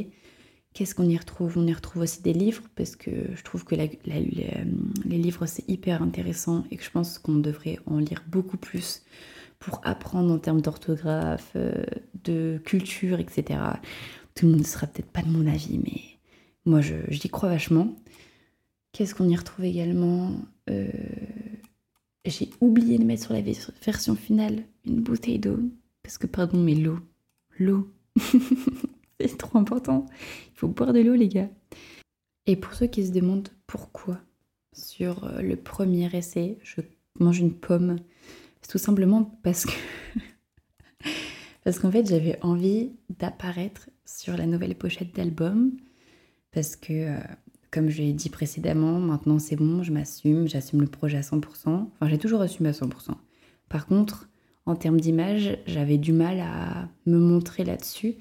Qu'est-ce 0.73 0.95
qu'on 0.95 1.09
y 1.09 1.17
retrouve? 1.17 1.57
On 1.57 1.67
y 1.67 1.73
retrouve 1.73 2.03
aussi 2.03 2.21
des 2.21 2.33
livres 2.33 2.63
parce 2.75 2.95
que 2.95 3.11
je 3.35 3.43
trouve 3.43 3.65
que 3.65 3.75
les, 3.75 3.99
euh, 4.07 4.63
les 5.05 5.17
livres 5.17 5.45
c'est 5.45 5.67
hyper 5.69 6.01
intéressant 6.01 6.65
et 6.71 6.77
que 6.77 6.83
je 6.83 6.91
pense 6.91 7.19
qu'on 7.19 7.35
devrait 7.35 7.79
en 7.85 7.99
lire 7.99 8.23
beaucoup 8.27 8.57
plus 8.57 9.03
pour 9.59 9.81
apprendre 9.83 10.31
en 10.33 10.39
termes 10.39 10.61
d'orthographe, 10.61 11.51
euh, 11.55 11.83
de 12.23 12.61
culture, 12.65 13.19
etc. 13.19 13.59
Tout 14.33 14.45
le 14.45 14.51
monde 14.53 14.61
ne 14.61 14.65
sera 14.65 14.87
peut-être 14.87 15.11
pas 15.11 15.21
de 15.21 15.29
mon 15.29 15.45
avis, 15.45 15.77
mais 15.77 16.01
moi 16.65 16.79
je, 16.81 16.95
j'y 17.09 17.29
crois 17.29 17.49
vachement. 17.49 17.95
Qu'est-ce 18.93 19.13
qu'on 19.15 19.27
y 19.29 19.35
retrouve 19.35 19.65
également? 19.65 20.31
Euh, 20.69 20.89
J'ai 22.25 22.49
oublié 22.61 22.97
de 22.97 23.03
mettre 23.03 23.23
sur 23.23 23.33
la 23.33 23.41
version 23.83 24.15
finale 24.15 24.63
une 24.85 25.01
bouteille 25.01 25.39
d'eau. 25.39 25.59
Parce 26.03 26.17
que, 26.17 26.27
pardon, 26.27 26.57
mais 26.57 26.75
l'eau, 26.75 26.99
l'eau, 27.59 27.89
c'est 29.27 29.37
trop 29.37 29.57
important. 29.57 30.05
Il 30.53 30.57
faut 30.57 30.67
boire 30.67 30.93
de 30.93 30.99
l'eau, 30.99 31.15
les 31.15 31.27
gars. 31.27 31.49
Et 32.45 32.55
pour 32.55 32.73
ceux 32.73 32.87
qui 32.87 33.05
se 33.05 33.11
demandent 33.11 33.49
pourquoi, 33.67 34.19
sur 34.73 35.25
euh, 35.25 35.41
le 35.41 35.55
premier 35.55 36.09
essai, 36.15 36.57
je 36.63 36.81
mange 37.19 37.39
une 37.39 37.53
pomme 37.53 37.97
tout 38.67 38.77
simplement 38.77 39.37
parce 39.43 39.65
que. 39.65 39.73
parce 41.63 41.79
qu'en 41.79 41.91
fait, 41.91 42.07
j'avais 42.07 42.39
envie 42.41 42.91
d'apparaître 43.19 43.89
sur 44.05 44.37
la 44.37 44.45
nouvelle 44.45 44.75
pochette 44.75 45.15
d'album. 45.15 45.71
Parce 46.51 46.75
que, 46.75 46.93
euh, 46.93 47.19
comme 47.69 47.89
je 47.89 48.01
l'ai 48.01 48.13
dit 48.13 48.29
précédemment, 48.29 48.99
maintenant 48.99 49.39
c'est 49.39 49.55
bon, 49.55 49.83
je 49.83 49.91
m'assume, 49.91 50.47
j'assume 50.47 50.81
le 50.81 50.87
projet 50.87 51.17
à 51.17 51.21
100%. 51.21 51.41
Enfin, 51.67 52.09
j'ai 52.09 52.17
toujours 52.17 52.41
assumé 52.41 52.69
à 52.69 52.73
100%. 52.73 53.11
Par 53.69 53.85
contre, 53.85 54.29
en 54.65 54.75
termes 54.75 54.99
d'image, 54.99 55.57
j'avais 55.65 55.97
du 55.97 56.11
mal 56.11 56.39
à 56.39 56.89
me 57.05 57.17
montrer 57.17 57.63
là-dessus. 57.63 58.15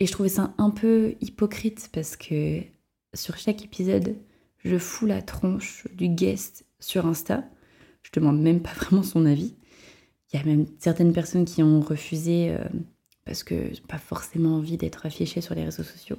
Et 0.00 0.06
je 0.06 0.12
trouvais 0.12 0.30
ça 0.30 0.54
un 0.56 0.70
peu 0.70 1.14
hypocrite 1.20 1.90
parce 1.92 2.16
que 2.16 2.60
sur 3.14 3.36
chaque 3.36 3.62
épisode, 3.64 4.16
je 4.64 4.78
fous 4.78 5.06
la 5.06 5.20
tronche 5.20 5.86
du 5.94 6.08
guest 6.08 6.64
sur 6.78 7.06
Insta. 7.06 7.44
Je 8.02 8.10
demande 8.12 8.40
même 8.40 8.60
pas 8.60 8.72
vraiment 8.76 9.02
son 9.02 9.26
avis. 9.26 9.54
Il 10.32 10.38
y 10.38 10.42
a 10.42 10.46
même 10.46 10.66
certaines 10.78 11.12
personnes 11.12 11.44
qui 11.44 11.62
ont 11.62 11.80
refusé 11.80 12.50
euh, 12.50 12.64
parce 13.24 13.42
que 13.42 13.78
pas 13.86 13.98
forcément 13.98 14.56
envie 14.56 14.76
d'être 14.76 15.04
affichée 15.04 15.40
sur 15.40 15.54
les 15.54 15.64
réseaux 15.64 15.82
sociaux. 15.82 16.16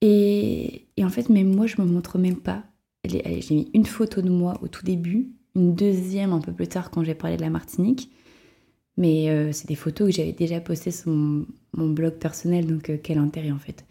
Et, 0.00 0.86
en 1.00 1.10
fait, 1.10 1.28
même 1.28 1.54
moi, 1.54 1.66
je 1.66 1.80
me 1.80 1.86
montre 1.86 2.18
même 2.18 2.36
pas. 2.36 2.64
J'ai 3.04 3.22
mis 3.50 3.70
une 3.74 3.86
photo 3.86 4.22
de 4.22 4.30
moi 4.30 4.58
au 4.62 4.68
tout 4.68 4.84
début, 4.84 5.30
une 5.54 5.74
deuxième 5.74 6.32
un 6.32 6.40
peu 6.40 6.52
plus 6.52 6.68
tard 6.68 6.90
quand 6.90 7.04
j'ai 7.04 7.14
parlé 7.14 7.36
de 7.36 7.42
la 7.42 7.50
Martinique. 7.50 8.10
Mais 9.00 9.30
euh, 9.30 9.50
c'est 9.50 9.66
des 9.66 9.76
photos 9.76 10.10
que 10.10 10.14
j'avais 10.14 10.34
déjà 10.34 10.60
postées 10.60 10.90
sur 10.90 11.10
mon, 11.10 11.46
blog 11.72 12.18
personnel, 12.18 12.66
donc 12.66 12.90
euh, 12.90 12.98
quel 13.02 13.16
intérêt 13.16 13.50
en 13.50 13.58
fait. 13.58 13.86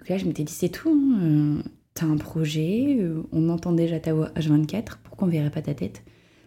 Donc 0.00 0.08
là, 0.08 0.18
je 0.18 0.24
m'étais 0.24 0.42
dit, 0.42 0.52
c'est 0.52 0.68
tout. 0.68 0.90
Hein, 0.90 1.62
t'as 1.94 2.06
un 2.06 2.16
projet, 2.16 2.98
on 3.30 3.48
entend 3.48 3.72
déjà 3.72 4.00
ta 4.00 4.12
voix 4.12 4.30
H24, 4.30 4.96
pourquoi 5.04 5.28
on 5.28 5.30
verrait 5.30 5.52
pas 5.52 5.62
ta 5.62 5.74
tête? 5.74 6.02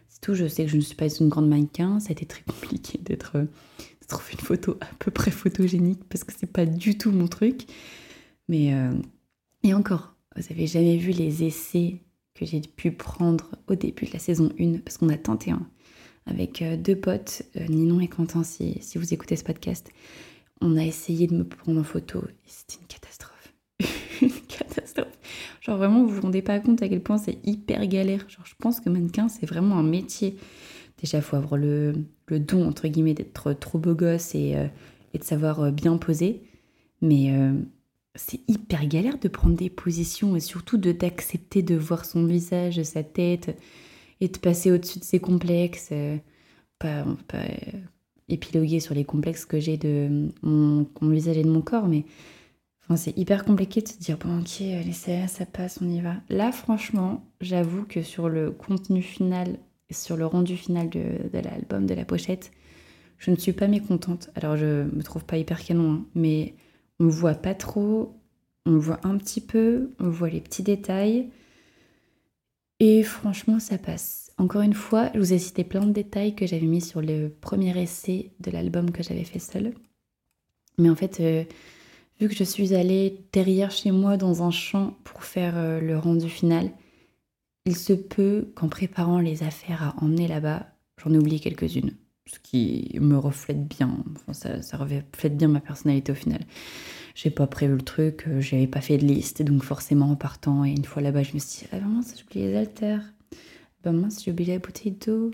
C'est 0.10 0.20
tout, 0.20 0.34
je 0.34 0.46
sais 0.46 0.66
que 0.66 0.72
je 0.72 0.76
ne 0.76 0.82
suis 0.82 0.96
pas 0.96 1.08
une 1.08 1.30
grande 1.30 1.48
mannequin, 1.48 2.02
ça 2.02 2.10
a 2.10 2.12
été 2.12 2.26
très 2.26 2.42
compliqué 2.48 3.00
d'être 3.02 3.38
de 3.38 4.08
trouver 4.10 4.34
une 4.34 4.46
photo 4.46 4.78
à 4.82 4.88
peu 5.00 5.10
près 5.10 5.32
photogénique 5.32 6.04
parce 6.10 6.26
que 6.26 6.34
c'est 6.38 6.52
pas 6.52 6.66
du 6.66 6.98
tout 6.98 7.12
mon 7.12 7.28
truc. 7.28 7.66
Mais 8.50 8.74
et 9.64 9.74
encore, 9.74 10.16
vous 10.36 10.44
avez 10.50 10.68
jamais 10.68 10.98
vu 10.98 11.12
les 11.12 11.44
essais 11.44 12.02
que 12.34 12.46
j'ai 12.46 12.60
pu 12.60 12.92
prendre 12.92 13.56
au 13.68 13.76
début 13.76 14.06
de 14.06 14.12
la 14.12 14.20
saison 14.20 14.50
1 14.60 14.80
parce 14.80 14.98
qu'on 14.98 15.10
a 15.10 15.18
tenté 15.18 15.52
un 15.52 15.66
avec 16.26 16.64
deux 16.82 16.96
potes, 16.96 17.44
Ninon 17.70 18.00
et 18.00 18.08
Quentin, 18.08 18.44
si, 18.44 18.82
vous 18.96 19.14
écoutez 19.14 19.36
ce 19.36 19.44
podcast. 19.44 19.90
On 20.62 20.78
a 20.78 20.84
essayé 20.84 21.28
de 21.28 21.36
me 21.36 21.44
prendre 21.44 21.80
en 21.80 21.84
photo 21.84 22.20
et 22.20 22.48
c'était 22.48 22.82
une 22.82 22.88
catastrophe. 22.88 23.54
une 24.22 24.32
catastrophe. 24.48 25.18
Genre 25.62 25.78
vraiment, 25.78 26.04
vous 26.04 26.10
vous 26.10 26.22
rendez 26.22 26.42
pas 26.42 26.60
compte 26.60 26.82
à 26.82 26.90
quel 26.90 27.02
point 27.02 27.18
c'est 27.18 27.40
hyper 27.44 27.86
galère. 27.88 28.28
Genre, 28.30 28.46
je 28.46 28.54
pense 28.58 28.80
que 28.80 28.90
mannequin, 28.90 29.28
c'est 29.28 29.46
vraiment 29.46 29.78
un 29.78 29.84
métier. 29.84 30.38
Déjà, 31.02 31.22
faut 31.22 31.36
avoir 31.36 31.58
le, 31.58 31.94
le, 32.28 32.40
don, 32.40 32.68
entre 32.68 32.88
guillemets, 32.88 33.14
d'être 33.14 33.54
trop 33.54 33.80
beau 33.80 33.94
gosse 33.94 34.34
et, 34.34 34.56
euh, 34.56 34.68
de 35.14 35.24
savoir 35.24 35.60
euh, 35.62 35.72
bien 35.72 35.98
poser. 35.98 36.42
Mais 37.02 37.32
euh, 37.32 37.54
c'est 38.16 38.40
hyper 38.48 38.88
galère 38.88 39.20
de 39.20 39.28
prendre 39.28 39.56
des 39.56 39.70
positions 39.70 40.36
et 40.36 40.40
surtout 40.40 40.78
de 40.78 40.92
d'accepter 40.92 41.62
de 41.62 41.76
voir 41.76 42.06
son 42.06 42.26
visage, 42.26 42.82
sa 42.84 43.04
tête 43.04 43.58
et 44.22 44.28
de 44.28 44.38
passer 44.38 44.72
au-dessus 44.72 45.00
de 45.00 45.04
ses 45.04 45.20
complexes. 45.20 45.92
pas, 46.80 47.06
pas 47.28 47.44
épiloguer 48.28 48.80
sur 48.80 48.96
les 48.96 49.06
complexes 49.06 49.46
que 49.46 49.60
j'ai 49.60 49.78
de 49.78 50.30
mon, 50.42 50.88
visage 51.02 51.38
et 51.38 51.44
de 51.44 51.50
mon 51.50 51.62
corps, 51.62 51.88
mais 51.88 52.06
enfin, 52.84 52.96
c'est 52.96 53.16
hyper 53.18 53.46
compliqué 53.46 53.82
de 53.82 53.88
se 53.88 53.98
dire 54.00 54.18
bon, 54.18 54.40
ok, 54.40 54.62
allez, 54.62 54.94
ça, 54.94 55.28
ça 55.28 55.46
passe, 55.46 55.80
on 55.82 55.90
y 55.90 56.02
va. 56.02 56.16
Là, 56.30 56.52
franchement, 56.52 57.24
j'avoue 57.42 57.84
que 57.84 58.02
sur 58.02 58.30
le 58.30 58.52
contenu 58.52 59.02
final 59.02 59.58
sur 59.92 60.18
le 60.18 60.26
rendu 60.26 60.58
final 60.58 60.90
de, 60.90 61.20
l'album, 61.34 61.86
de 61.86 61.94
la 61.94 62.06
pochette, 62.06 62.52
je 63.18 63.32
ne 63.32 63.36
suis 63.36 63.54
pas 63.54 63.68
mécontente. 63.68 64.30
Alors 64.36 64.58
je 64.58 64.84
me 64.84 65.04
trouve 65.04 65.26
pas 65.26 65.38
hyper 65.38 65.64
canon, 65.64 65.92
hein, 65.92 66.06
mais 66.16 66.56
on 67.00 67.08
voit 67.08 67.36
pas 67.36 67.54
trop, 67.54 68.16
on 68.66 68.78
voit 68.78 69.00
un 69.04 69.18
petit 69.18 69.42
peu, 69.42 69.92
on 70.00 70.10
voit 70.10 70.30
les 70.30 70.42
petits 70.42 70.64
détails. 70.64 71.30
Et 72.80 73.04
franchement, 73.04 73.60
ça 73.60 73.78
passe. 73.78 74.32
Encore 74.38 74.62
une 74.62 74.74
fois, 74.74 75.10
je 75.14 75.20
vous 75.20 75.34
ai 75.34 75.40
cité 75.40 75.64
plein 75.64 75.86
de 75.86 75.94
détails 75.94 76.36
que 76.36 76.46
j'avais 76.46 76.66
mis 76.66 76.82
sur 76.82 77.02
le 77.02 77.30
premier 77.30 77.78
essai 77.82 78.32
de 78.42 78.52
l'album 78.52 78.92
que 78.92 79.02
j'avais 79.02 79.24
fait 79.24 79.40
seul. 79.40 79.74
Mais 80.78 80.90
en 80.90 80.96
fait, 80.96 81.22
euh, 81.22 81.46
vu 82.20 82.28
que 82.28 82.36
je 82.36 82.44
suis 82.44 82.74
allée 82.74 83.26
derrière 83.32 83.72
chez 83.72 83.92
moi 83.92 84.18
dans 84.18 84.44
un 84.44 84.52
champ 84.52 84.98
pour 85.06 85.24
faire 85.24 85.56
euh, 85.56 85.80
le 85.80 85.98
rendu 85.98 86.30
final, 86.30 86.70
il 87.66 87.78
se 87.78 87.94
peut 87.94 88.52
qu'en 88.56 88.68
préparant 88.68 89.20
les 89.20 89.44
affaires 89.44 89.82
à 89.82 90.04
emmener 90.04 90.28
là-bas, 90.28 90.68
j'en 91.02 91.14
ai 91.14 91.18
oublié 91.18 91.40
quelques-unes. 91.40 91.94
Ce 92.28 92.40
qui 92.40 92.98
me 93.00 93.18
reflète 93.18 93.68
bien, 93.68 94.04
ça, 94.32 94.62
ça, 94.62 94.78
reflète 94.78 95.38
bien 95.38 95.48
ma 95.48 95.62
personnalité 95.62 96.12
au 96.12 96.16
final. 96.16 96.42
J'ai 97.16 97.32
pas 97.32 97.48
prévu 97.48 97.76
le 97.76 97.82
truc, 97.82 98.26
euh, 98.28 98.42
j'avais 98.42 98.68
pas 98.68 98.82
fait 98.82 98.98
de 98.98 99.06
liste, 99.06 99.42
donc 99.42 99.64
forcément 99.64 100.12
en 100.12 100.16
partant, 100.16 100.66
et 100.66 100.72
une 100.72 100.86
fois 100.86 101.02
là-bas, 101.02 101.24
je 101.24 101.34
me 101.34 101.40
suis 101.40 101.62
dit, 101.62 101.70
ah 101.72 101.80
ben 101.80 101.88
mince, 101.88 102.14
j'ai 102.16 102.24
oublié 102.24 102.52
les 102.52 102.58
haltères. 102.58 103.14
Ben 103.84 103.94
mince, 103.94 104.24
j'ai 104.24 104.32
oublié 104.32 104.54
la 104.54 104.60
bouteille 104.60 104.92
d'eau. 104.92 105.32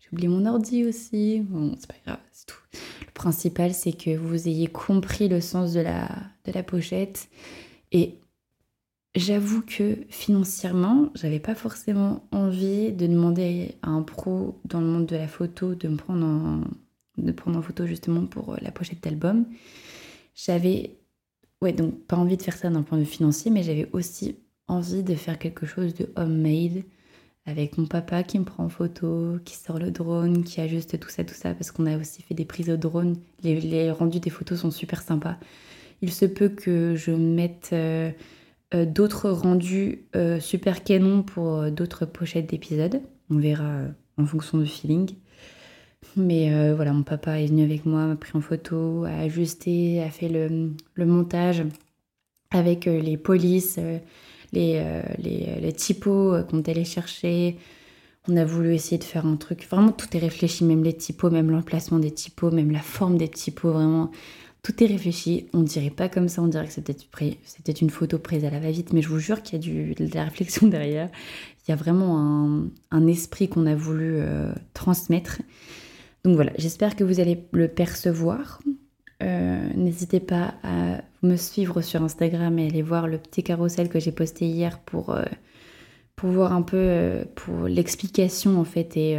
J'ai 0.00 0.08
oublié 0.12 0.28
mon 0.28 0.44
ordi 0.44 0.84
aussi. 0.84 1.40
Bon, 1.40 1.74
c'est 1.78 1.86
pas 1.86 1.94
grave, 2.04 2.18
c'est 2.32 2.46
tout. 2.46 2.58
Le 3.06 3.12
principal, 3.12 3.72
c'est 3.72 3.92
que 3.92 4.16
vous 4.16 4.48
ayez 4.48 4.66
compris 4.66 5.28
le 5.28 5.40
sens 5.40 5.72
de 5.72 5.80
la, 5.80 6.08
de 6.44 6.52
la 6.52 6.62
pochette. 6.62 7.28
Et 7.92 8.20
J'avoue 9.16 9.62
que 9.62 9.98
financièrement, 10.08 11.10
j'avais 11.16 11.40
pas 11.40 11.56
forcément 11.56 12.28
envie 12.30 12.92
de 12.92 13.08
demander 13.08 13.74
à 13.82 13.90
un 13.90 14.02
pro 14.02 14.60
dans 14.64 14.80
le 14.80 14.86
monde 14.86 15.06
de 15.06 15.16
la 15.16 15.26
photo 15.26 15.74
de 15.74 15.88
me 15.88 15.96
prendre 15.96 16.24
en, 16.24 16.60
de 17.18 17.32
prendre 17.32 17.58
en 17.58 17.62
photo 17.62 17.86
justement 17.86 18.26
pour 18.26 18.56
la 18.60 18.70
pochette 18.70 19.02
d'album. 19.02 19.46
J'avais, 20.36 20.99
ouais, 21.62 21.72
donc 21.72 21.98
pas 22.06 22.16
envie 22.16 22.36
de 22.36 22.42
faire 22.42 22.56
ça 22.56 22.70
d'un 22.70 22.82
point 22.82 22.98
de 22.98 23.04
vue 23.04 23.10
financier, 23.10 23.50
mais 23.50 23.62
j'avais 23.62 23.88
aussi 23.92 24.36
envie 24.68 25.02
de 25.02 25.14
faire 25.14 25.38
quelque 25.38 25.66
chose 25.66 25.94
de 25.94 26.10
homemade 26.16 26.82
avec 27.46 27.78
mon 27.78 27.86
papa 27.86 28.22
qui 28.22 28.38
me 28.38 28.44
prend 28.44 28.64
en 28.64 28.68
photo, 28.68 29.38
qui 29.44 29.56
sort 29.56 29.78
le 29.78 29.90
drone, 29.90 30.44
qui 30.44 30.60
ajuste 30.60 30.98
tout 31.00 31.08
ça, 31.08 31.24
tout 31.24 31.34
ça, 31.34 31.54
parce 31.54 31.70
qu'on 31.70 31.86
a 31.86 31.96
aussi 31.96 32.22
fait 32.22 32.34
des 32.34 32.44
prises 32.44 32.70
au 32.70 32.76
drone. 32.76 33.16
Les, 33.42 33.90
rendus 33.90 34.20
des 34.20 34.30
photos 34.30 34.60
sont 34.60 34.70
super 34.70 35.02
sympas. 35.02 35.36
Il 36.02 36.12
se 36.12 36.26
peut 36.26 36.48
que 36.48 36.94
je 36.96 37.10
mette 37.10 37.70
euh, 37.72 38.10
euh, 38.74 38.86
d'autres 38.86 39.30
rendus 39.30 40.04
euh, 40.16 40.38
super 40.38 40.84
canon 40.84 41.22
pour 41.22 41.70
d'autres 41.70 42.06
pochettes 42.06 42.48
d'épisodes. 42.48 43.00
On 43.30 43.36
verra 43.36 43.82
en 44.16 44.26
fonction 44.26 44.58
du 44.58 44.66
feeling. 44.66 45.10
Mais 46.16 46.72
voilà, 46.74 46.92
mon 46.92 47.02
papa 47.02 47.40
est 47.40 47.46
venu 47.46 47.62
avec 47.62 47.86
moi, 47.86 48.06
m'a 48.06 48.16
pris 48.16 48.32
en 48.34 48.40
photo, 48.40 49.04
a 49.04 49.10
ajusté, 49.20 50.02
a 50.02 50.10
fait 50.10 50.28
le, 50.28 50.72
le 50.94 51.06
montage 51.06 51.62
avec 52.50 52.86
les 52.86 53.16
polices, 53.16 53.78
les, 54.52 54.84
les, 55.18 55.60
les, 55.60 55.72
typos 55.72 56.42
qu'on 56.50 56.62
allé 56.62 56.84
chercher. 56.84 57.56
On 58.28 58.36
a 58.36 58.44
voulu 58.44 58.74
essayer 58.74 58.98
de 58.98 59.04
faire 59.04 59.24
un 59.24 59.36
truc. 59.36 59.66
Vraiment, 59.70 59.92
tout 59.92 60.08
est 60.16 60.20
réfléchi, 60.20 60.64
même 60.64 60.82
les 60.82 60.94
typos, 60.94 61.30
même 61.30 61.50
l'emplacement 61.50 61.98
des 61.98 62.10
typos, 62.10 62.50
même 62.50 62.72
la 62.72 62.80
forme 62.80 63.16
des 63.16 63.28
typos. 63.28 63.70
Vraiment, 63.70 64.10
tout 64.62 64.82
est 64.82 64.86
réfléchi, 64.86 65.46
on 65.54 65.62
dirait 65.62 65.90
pas 65.90 66.08
comme 66.08 66.28
ça, 66.28 66.42
on 66.42 66.46
dirait 66.46 66.66
que 66.66 66.72
c'était 66.72 67.72
une 67.72 67.90
photo 67.90 68.18
prise 68.18 68.44
à 68.44 68.50
la 68.50 68.60
va-vite, 68.60 68.92
mais 68.92 69.00
je 69.00 69.08
vous 69.08 69.18
jure 69.18 69.42
qu'il 69.42 69.54
y 69.54 69.56
a 69.56 69.62
du, 69.62 69.94
de 69.94 70.14
la 70.14 70.24
réflexion 70.24 70.66
derrière. 70.66 71.08
Il 71.66 71.70
y 71.70 71.72
a 71.72 71.76
vraiment 71.76 72.70
un, 72.90 73.06
esprit 73.06 73.48
qu'on 73.48 73.66
a 73.66 73.74
voulu 73.74 74.16
euh, 74.16 74.52
transmettre. 74.74 75.40
Donc 76.24 76.34
voilà, 76.34 76.52
j'espère 76.58 76.96
que 76.96 77.04
vous 77.04 77.20
allez 77.20 77.46
le 77.52 77.68
percevoir. 77.68 78.60
Euh, 79.22 79.68
n'hésitez 79.74 80.20
pas 80.20 80.54
à 80.62 81.02
me 81.22 81.36
suivre 81.36 81.82
sur 81.82 82.02
Instagram 82.02 82.58
et 82.58 82.68
aller 82.68 82.82
voir 82.82 83.06
le 83.06 83.18
petit 83.18 83.42
carrousel 83.42 83.88
que 83.88 83.98
j'ai 83.98 84.12
posté 84.12 84.46
hier 84.46 84.78
pour, 84.80 85.10
euh, 85.10 85.24
voir 86.22 86.52
un 86.52 86.62
peu 86.62 87.24
pour 87.34 87.66
l'explication 87.66 88.60
en 88.60 88.64
fait 88.64 88.94
et, 88.98 89.18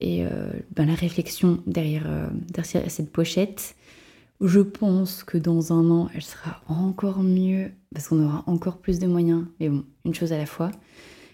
et 0.00 0.24
ben, 0.74 0.86
la 0.86 0.94
réflexion 0.94 1.62
derrière, 1.68 2.32
derrière 2.32 2.90
cette 2.90 3.12
pochette. 3.12 3.76
Je 4.40 4.60
pense 4.60 5.22
que 5.22 5.36
dans 5.36 5.72
un 5.72 5.90
an, 5.90 6.08
elle 6.14 6.22
sera 6.22 6.62
encore 6.66 7.22
mieux 7.22 7.70
parce 7.92 8.08
qu'on 8.08 8.24
aura 8.24 8.42
encore 8.46 8.78
plus 8.78 8.98
de 8.98 9.06
moyens. 9.06 9.44
Mais 9.60 9.68
bon, 9.68 9.84
une 10.06 10.14
chose 10.14 10.32
à 10.32 10.38
la 10.38 10.46
fois. 10.46 10.70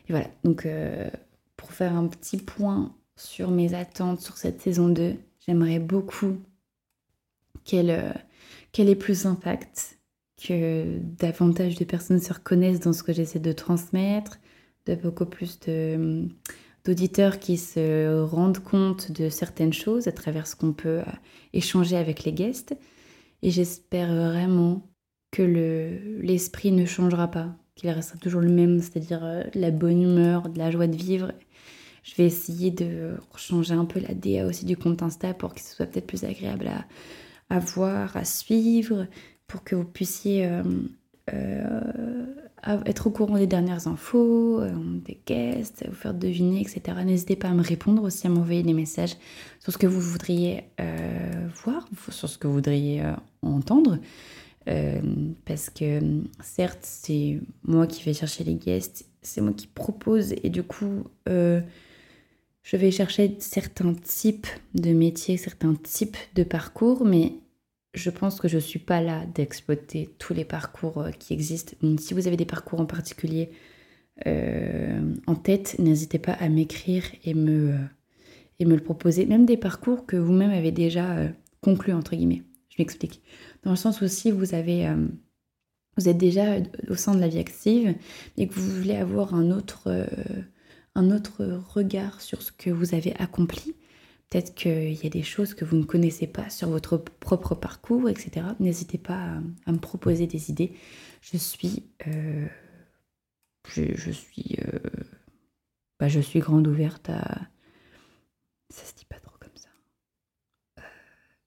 Et 0.09 0.13
voilà, 0.13 0.29
donc 0.43 0.67
euh, 0.67 1.09
pour 1.57 1.73
faire 1.73 1.95
un 1.95 2.09
petit 2.09 2.37
point 2.37 2.95
sur 3.17 3.51
mes 3.51 3.75
attentes 3.75 4.21
sur 4.21 4.37
cette 4.37 4.61
saison 4.61 4.89
2, 4.89 5.17
j'aimerais 5.47 5.79
beaucoup 5.79 6.37
qu'elle 7.65 7.91
euh, 7.91 8.13
qu'elle 8.73 8.89
ait 8.89 8.95
plus 8.95 9.23
d'impact, 9.23 9.99
que 10.43 10.99
davantage 11.19 11.77
de 11.77 11.85
personnes 11.85 12.21
se 12.21 12.33
reconnaissent 12.33 12.81
dans 12.81 12.93
ce 12.93 13.03
que 13.03 13.13
j'essaie 13.13 13.39
de 13.39 13.53
transmettre, 13.53 14.39
de 14.87 14.95
beaucoup 14.95 15.27
plus 15.27 15.59
de 15.61 16.29
d'auditeurs 16.85 17.41
qui 17.41 17.57
se 17.57 18.23
rendent 18.23 18.61
compte 18.61 19.11
de 19.11 19.29
certaines 19.29 19.73
choses 19.73 20.07
à 20.07 20.13
travers 20.13 20.47
ce 20.47 20.55
qu'on 20.55 20.73
peut 20.73 21.01
euh, 21.01 21.05
échanger 21.53 21.97
avec 21.97 22.25
les 22.25 22.33
guests. 22.33 22.77
Et 23.43 23.51
j'espère 23.51 24.09
vraiment 24.15 24.83
que 25.33 25.43
l'esprit 26.23 26.73
ne 26.73 26.87
changera 26.87 27.29
pas, 27.29 27.57
qu'il 27.75 27.91
restera 27.91 28.19
toujours 28.19 28.41
le 28.41 28.51
même, 28.51 28.81
c'est-à-dire 28.81 29.25
euh, 29.25 29.43
la 29.55 29.71
bonne 29.71 30.01
humeur, 30.01 30.49
de 30.49 30.59
la 30.59 30.71
joie 30.71 30.87
de 30.87 30.97
vivre. 30.97 31.33
Je 32.07 32.15
vais 32.15 32.25
essayer 32.25 32.71
de 32.71 33.17
changer 33.37 33.75
un 33.75 33.85
peu 33.85 33.99
la 33.99 34.15
DA 34.15 34.47
aussi 34.47 34.65
du 34.65 34.77
compte 34.77 35.03
Insta 35.03 35.35
pour 35.35 35.53
que 35.55 35.61
ce 35.61 35.75
soit 35.75 35.87
peut-être 35.87 36.07
plus 36.07 36.23
agréable 36.23 36.71
à, 37.51 37.59
voir, 37.59 38.17
à 38.17 38.25
suivre, 38.25 39.09
pour 39.49 39.65
que 39.65 39.75
vous 39.75 39.85
puissiez 39.85 40.47
euh, 40.47 40.63
euh, 41.35 41.81
être 42.87 43.09
au 43.09 43.11
courant 43.11 43.37
des 43.37 43.49
dernières 43.49 43.89
infos, 43.89 44.63
des 45.05 45.19
guests, 45.27 45.85
vous 45.89 45.95
faire 45.97 46.15
deviner, 46.15 46.61
etc. 46.61 46.99
N'hésitez 47.05 47.35
pas 47.35 47.49
à 47.49 47.55
me 47.55 47.63
répondre 47.63 48.05
aussi, 48.05 48.29
à 48.29 48.31
m'envoyer 48.31 48.63
des 48.63 48.73
messages 48.73 49.17
sur 49.59 49.73
ce 49.73 49.79
que 49.79 49.89
vous 49.89 50.01
voudriez 50.01 50.65
voir, 51.65 51.89
sur 52.11 52.29
ce 52.29 52.39
que 52.39 52.47
vous 52.47 52.55
voudriez 52.55 53.03
entendre. 53.43 53.99
Euh, 54.69 55.01
parce 55.45 55.71
que 55.71 56.01
certes, 56.43 56.81
c'est 56.83 57.39
moi 57.63 57.87
qui 57.87 58.03
vais 58.03 58.15
chercher 58.15 58.43
les 58.43 58.55
guests, 58.55 59.07
c'est 59.23 59.41
moi 59.41 59.53
qui 59.53 59.69
propose 59.69 60.33
et 60.43 60.51
du 60.51 60.63
coup, 60.63 61.05
euh, 61.29 61.61
je 62.67 62.77
vais 62.77 62.91
chercher 62.91 63.37
certains 63.39 63.95
types 63.95 64.49
de 64.75 64.91
métiers, 64.91 65.37
certains 65.37 65.75
types 65.77 66.17
de 66.35 66.43
parcours, 66.43 67.05
mais 67.05 67.35
je 67.95 68.11
pense 68.11 68.41
que 68.41 68.49
je 68.49 68.57
ne 68.57 68.61
suis 68.61 68.81
pas 68.81 69.01
là 69.01 69.25
d'exploiter 69.35 70.11
tous 70.19 70.35
les 70.35 70.45
parcours 70.45 70.99
euh, 70.99 71.11
qui 71.11 71.33
existent. 71.33 71.75
Donc, 71.81 72.01
si 72.01 72.13
vous 72.13 72.27
avez 72.27 72.37
des 72.37 72.45
parcours 72.45 72.81
en 72.81 72.87
particulier 72.87 73.51
en 74.25 75.35
tête, 75.35 75.77
n'hésitez 75.79 76.19
pas 76.19 76.33
à 76.33 76.49
m'écrire 76.49 77.05
et 77.25 77.35
me, 77.35 77.75
et 78.59 78.65
me 78.65 78.75
le 78.75 78.83
proposer, 78.83 79.27
même 79.27 79.45
des 79.45 79.59
parcours 79.59 80.07
que 80.07 80.17
vous-même 80.17 80.53
avez 80.53 80.73
déjà 80.73 81.19
conclus, 81.61 81.93
entre 81.93 82.17
guillemets. 82.17 82.43
Je 82.71 82.83
m'explique. 82.83 83.21
Dans 83.63 83.71
le 83.71 83.77
sens 83.77 84.01
où 84.01 84.09
si 84.09 84.31
vous 84.31 84.55
avez 84.55 84.87
euh, 84.87 85.07
vous 85.97 86.09
êtes 86.09 86.19
déjà 86.19 86.57
au 86.89 86.95
sein 86.95 87.15
de 87.15 87.21
la 87.21 87.29
vie 87.29 87.39
active 87.39 87.95
et 88.37 88.49
que 88.49 88.55
vous 88.55 88.71
voulez 88.81 88.97
avoir 88.97 89.35
un 89.35 89.51
autre, 89.51 89.85
euh, 89.87 90.07
un 90.97 91.11
autre 91.11 91.45
regard 91.75 92.21
sur 92.21 92.43
ce 92.43 92.51
que 92.51 92.71
vous 92.71 92.95
avez 92.95 93.15
accompli, 93.17 93.75
peut-être 94.31 94.55
qu'il 94.55 94.95
y 94.95 95.07
a 95.07 95.11
des 95.11 95.23
choses 95.23 95.55
que 95.55 95.65
vous 95.65 95.77
ne 95.77 95.85
connaissez 95.85 96.27
pas 96.27 96.49
sur 96.49 96.71
votre 96.71 96.97
propre 96.97 97.55
parcours, 97.55 98.09
etc. 98.09 98.47
N'hésitez 98.61 98.99
pas 98.99 99.39
à, 99.67 99.73
me 99.73 99.79
proposer 99.79 100.27
des 100.27 100.51
idées. 100.51 100.73
Je 101.21 101.37
suis, 101.37 101.85
euh, 102.07 102.47
je, 103.69 104.11
suis, 104.11 104.57
euh, 104.65 104.79
bah, 106.01 106.09
je 106.09 106.21
suis 106.21 106.41
grande 106.41 106.67
ouverte 106.67 107.11
à. 107.11 107.41
Ça 108.71 108.85
se 108.85 108.95
dit 108.95 109.05
pas 109.05 109.21
trop 109.21 109.37
comme 109.39 109.57
ça. 109.57 109.69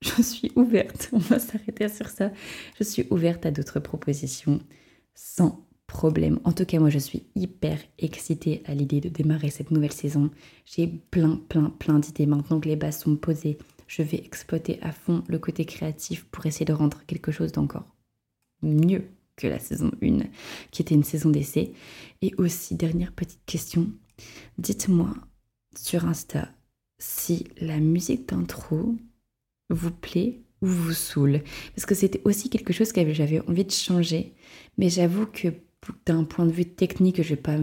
je 0.00 0.22
suis 0.22 0.52
ouverte. 0.54 1.10
On 1.12 1.18
va 1.18 1.40
s'arrêter 1.40 1.88
sur 1.88 2.08
ça. 2.08 2.30
Je 2.78 2.84
suis 2.84 3.06
ouverte 3.10 3.44
à 3.46 3.50
d'autres 3.50 3.80
propositions 3.80 4.60
sans 5.14 5.66
problème. 5.90 6.38
En 6.44 6.52
tout 6.52 6.64
cas, 6.64 6.78
moi, 6.78 6.88
je 6.88 6.98
suis 6.98 7.24
hyper 7.34 7.78
excitée 7.98 8.62
à 8.64 8.74
l'idée 8.74 9.00
de 9.00 9.08
démarrer 9.08 9.50
cette 9.50 9.72
nouvelle 9.72 9.92
saison. 9.92 10.30
J'ai 10.64 10.86
plein, 10.86 11.36
plein, 11.48 11.70
plein 11.70 11.98
d'idées. 11.98 12.26
Maintenant 12.26 12.60
que 12.60 12.68
les 12.68 12.76
bases 12.76 13.00
sont 13.00 13.16
posées, 13.16 13.58
je 13.88 14.02
vais 14.02 14.18
exploiter 14.18 14.78
à 14.82 14.92
fond 14.92 15.24
le 15.28 15.38
côté 15.38 15.64
créatif 15.64 16.24
pour 16.30 16.46
essayer 16.46 16.64
de 16.64 16.72
rendre 16.72 17.02
quelque 17.06 17.32
chose 17.32 17.52
d'encore 17.52 17.96
mieux 18.62 19.04
que 19.36 19.48
la 19.48 19.58
saison 19.58 19.90
1, 20.02 20.18
qui 20.70 20.82
était 20.82 20.94
une 20.94 21.04
saison 21.04 21.30
d'essai. 21.30 21.72
Et 22.22 22.34
aussi, 22.38 22.76
dernière 22.76 23.12
petite 23.12 23.44
question, 23.44 23.90
dites-moi 24.58 25.12
sur 25.76 26.04
Insta 26.04 26.48
si 26.98 27.46
la 27.60 27.80
musique 27.80 28.28
d'intro 28.28 28.94
vous 29.70 29.90
plaît 29.90 30.42
ou 30.62 30.66
vous 30.66 30.92
saoule. 30.92 31.42
Parce 31.74 31.86
que 31.86 31.94
c'était 31.94 32.20
aussi 32.24 32.50
quelque 32.50 32.74
chose 32.74 32.92
que 32.92 33.12
j'avais 33.12 33.40
envie 33.48 33.64
de 33.64 33.70
changer. 33.70 34.34
Mais 34.76 34.90
j'avoue 34.90 35.26
que 35.26 35.48
d'un 36.06 36.24
point 36.24 36.46
de 36.46 36.52
vue 36.52 36.66
technique, 36.66 37.22
je 37.22 37.30
vais 37.30 37.40
pas 37.40 37.56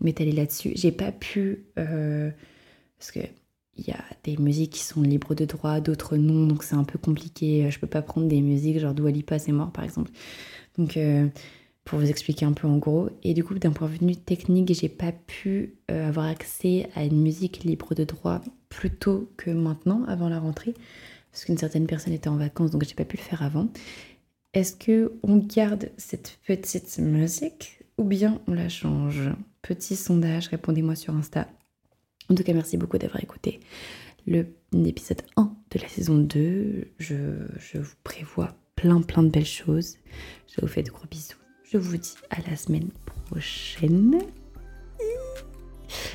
m'étaler 0.00 0.32
là-dessus. 0.32 0.72
J'ai 0.74 0.92
pas 0.92 1.12
pu 1.12 1.66
euh, 1.78 2.30
parce 2.98 3.10
que 3.10 3.20
il 3.76 3.86
y 3.86 3.92
a 3.92 4.04
des 4.24 4.36
musiques 4.38 4.72
qui 4.72 4.82
sont 4.82 5.02
libres 5.02 5.34
de 5.34 5.44
droit, 5.44 5.80
d'autres 5.80 6.16
non, 6.16 6.46
donc 6.46 6.64
c'est 6.64 6.74
un 6.74 6.84
peu 6.84 6.98
compliqué. 6.98 7.70
Je 7.70 7.78
peux 7.78 7.86
pas 7.86 8.02
prendre 8.02 8.26
des 8.26 8.40
musiques 8.40 8.78
genre 8.80 8.94
Dua 8.94 9.10
Lipa 9.10 9.38
c'est 9.38 9.52
mort 9.52 9.70
par 9.70 9.84
exemple. 9.84 10.10
Donc 10.76 10.96
euh, 10.96 11.28
pour 11.84 11.98
vous 11.98 12.10
expliquer 12.10 12.44
un 12.44 12.52
peu 12.52 12.66
en 12.66 12.78
gros. 12.78 13.08
Et 13.22 13.34
du 13.34 13.44
coup 13.44 13.54
d'un 13.54 13.70
point 13.70 13.88
de 13.88 13.94
vue 13.94 14.16
technique, 14.16 14.72
j'ai 14.74 14.88
pas 14.88 15.12
pu 15.12 15.74
euh, 15.90 16.08
avoir 16.08 16.26
accès 16.26 16.88
à 16.94 17.04
une 17.04 17.20
musique 17.22 17.64
libre 17.64 17.94
de 17.94 18.04
droit 18.04 18.40
plus 18.68 18.90
tôt 18.90 19.30
que 19.36 19.50
maintenant, 19.50 20.04
avant 20.04 20.28
la 20.28 20.38
rentrée, 20.38 20.74
parce 21.30 21.44
qu'une 21.44 21.58
certaine 21.58 21.86
personne 21.86 22.12
était 22.12 22.28
en 22.28 22.36
vacances, 22.36 22.70
donc 22.70 22.84
j'ai 22.84 22.94
pas 22.94 23.04
pu 23.04 23.16
le 23.16 23.22
faire 23.22 23.42
avant. 23.42 23.68
Est-ce 24.54 24.74
que 24.74 25.12
on 25.22 25.36
garde 25.36 25.90
cette 25.98 26.38
petite 26.46 26.98
musique 26.98 27.84
ou 27.98 28.04
bien 28.04 28.40
on 28.46 28.54
la 28.54 28.68
change? 28.68 29.30
Petit 29.60 29.96
sondage, 29.96 30.48
répondez-moi 30.48 30.94
sur 30.94 31.14
Insta. 31.14 31.48
En 32.30 32.34
tout 32.34 32.42
cas, 32.42 32.54
merci 32.54 32.76
beaucoup 32.76 32.98
d'avoir 32.98 33.22
écouté 33.22 33.60
l'épisode 34.26 35.22
1 35.36 35.54
de 35.70 35.78
la 35.78 35.88
saison 35.88 36.18
2. 36.18 36.92
Je, 36.98 37.14
je, 37.58 37.78
vous 37.78 37.94
prévois 38.04 38.54
plein 38.74 39.02
plein 39.02 39.22
de 39.22 39.28
belles 39.30 39.44
choses. 39.44 39.96
Je 40.46 40.60
vous 40.60 40.68
fais 40.68 40.82
de 40.82 40.90
gros 40.90 41.06
bisous. 41.10 41.36
Je 41.64 41.76
vous 41.76 41.96
dis 41.96 42.14
à 42.30 42.40
la 42.48 42.56
semaine 42.56 42.88
prochaine. 43.26 44.18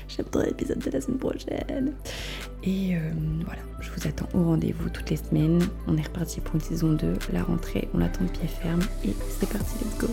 J'adore 0.08 0.44
l'épisode 0.44 0.80
de 0.80 0.92
la 0.92 1.02
semaine 1.02 1.20
prochaine. 1.20 1.94
Et 2.64 2.96
euh, 2.96 3.00
voilà, 3.46 3.62
je 3.80 3.90
vous 3.92 4.08
attends 4.08 4.30
au 4.34 4.44
rendez-vous 4.44 4.90
toutes 4.90 5.10
les 5.10 5.18
semaines. 5.18 5.62
On 5.88 5.98
est 5.98 6.04
reparti 6.04 6.40
pour 6.40 6.56
une 6.56 6.62
saison 6.62 6.94
2. 6.94 7.14
La 7.34 7.44
rentrée, 7.44 7.90
on 7.94 7.98
l'attend 7.98 8.24
de 8.24 8.30
pied 8.30 8.48
ferme. 8.48 8.82
Et 9.06 9.14
c'est 9.40 9.50
parti, 9.50 9.76
let's 9.84 9.98
go. 9.98 10.08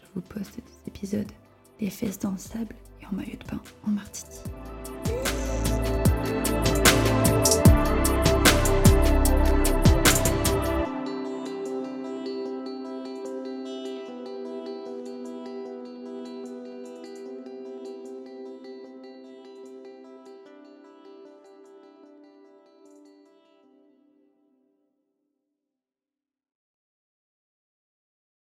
je 0.00 0.04
vous 0.14 0.20
poste 0.22 0.56
des 0.56 0.62
épisodes, 0.88 1.30
des 1.78 1.90
fesses 1.90 2.18
dans 2.18 2.32
le 2.32 2.38
sable 2.38 2.74
et 3.00 3.06
en 3.06 3.14
maillot 3.14 3.36
de 3.38 3.50
bain 3.50 3.60
en 3.86 3.90
Martinique. 3.90 4.57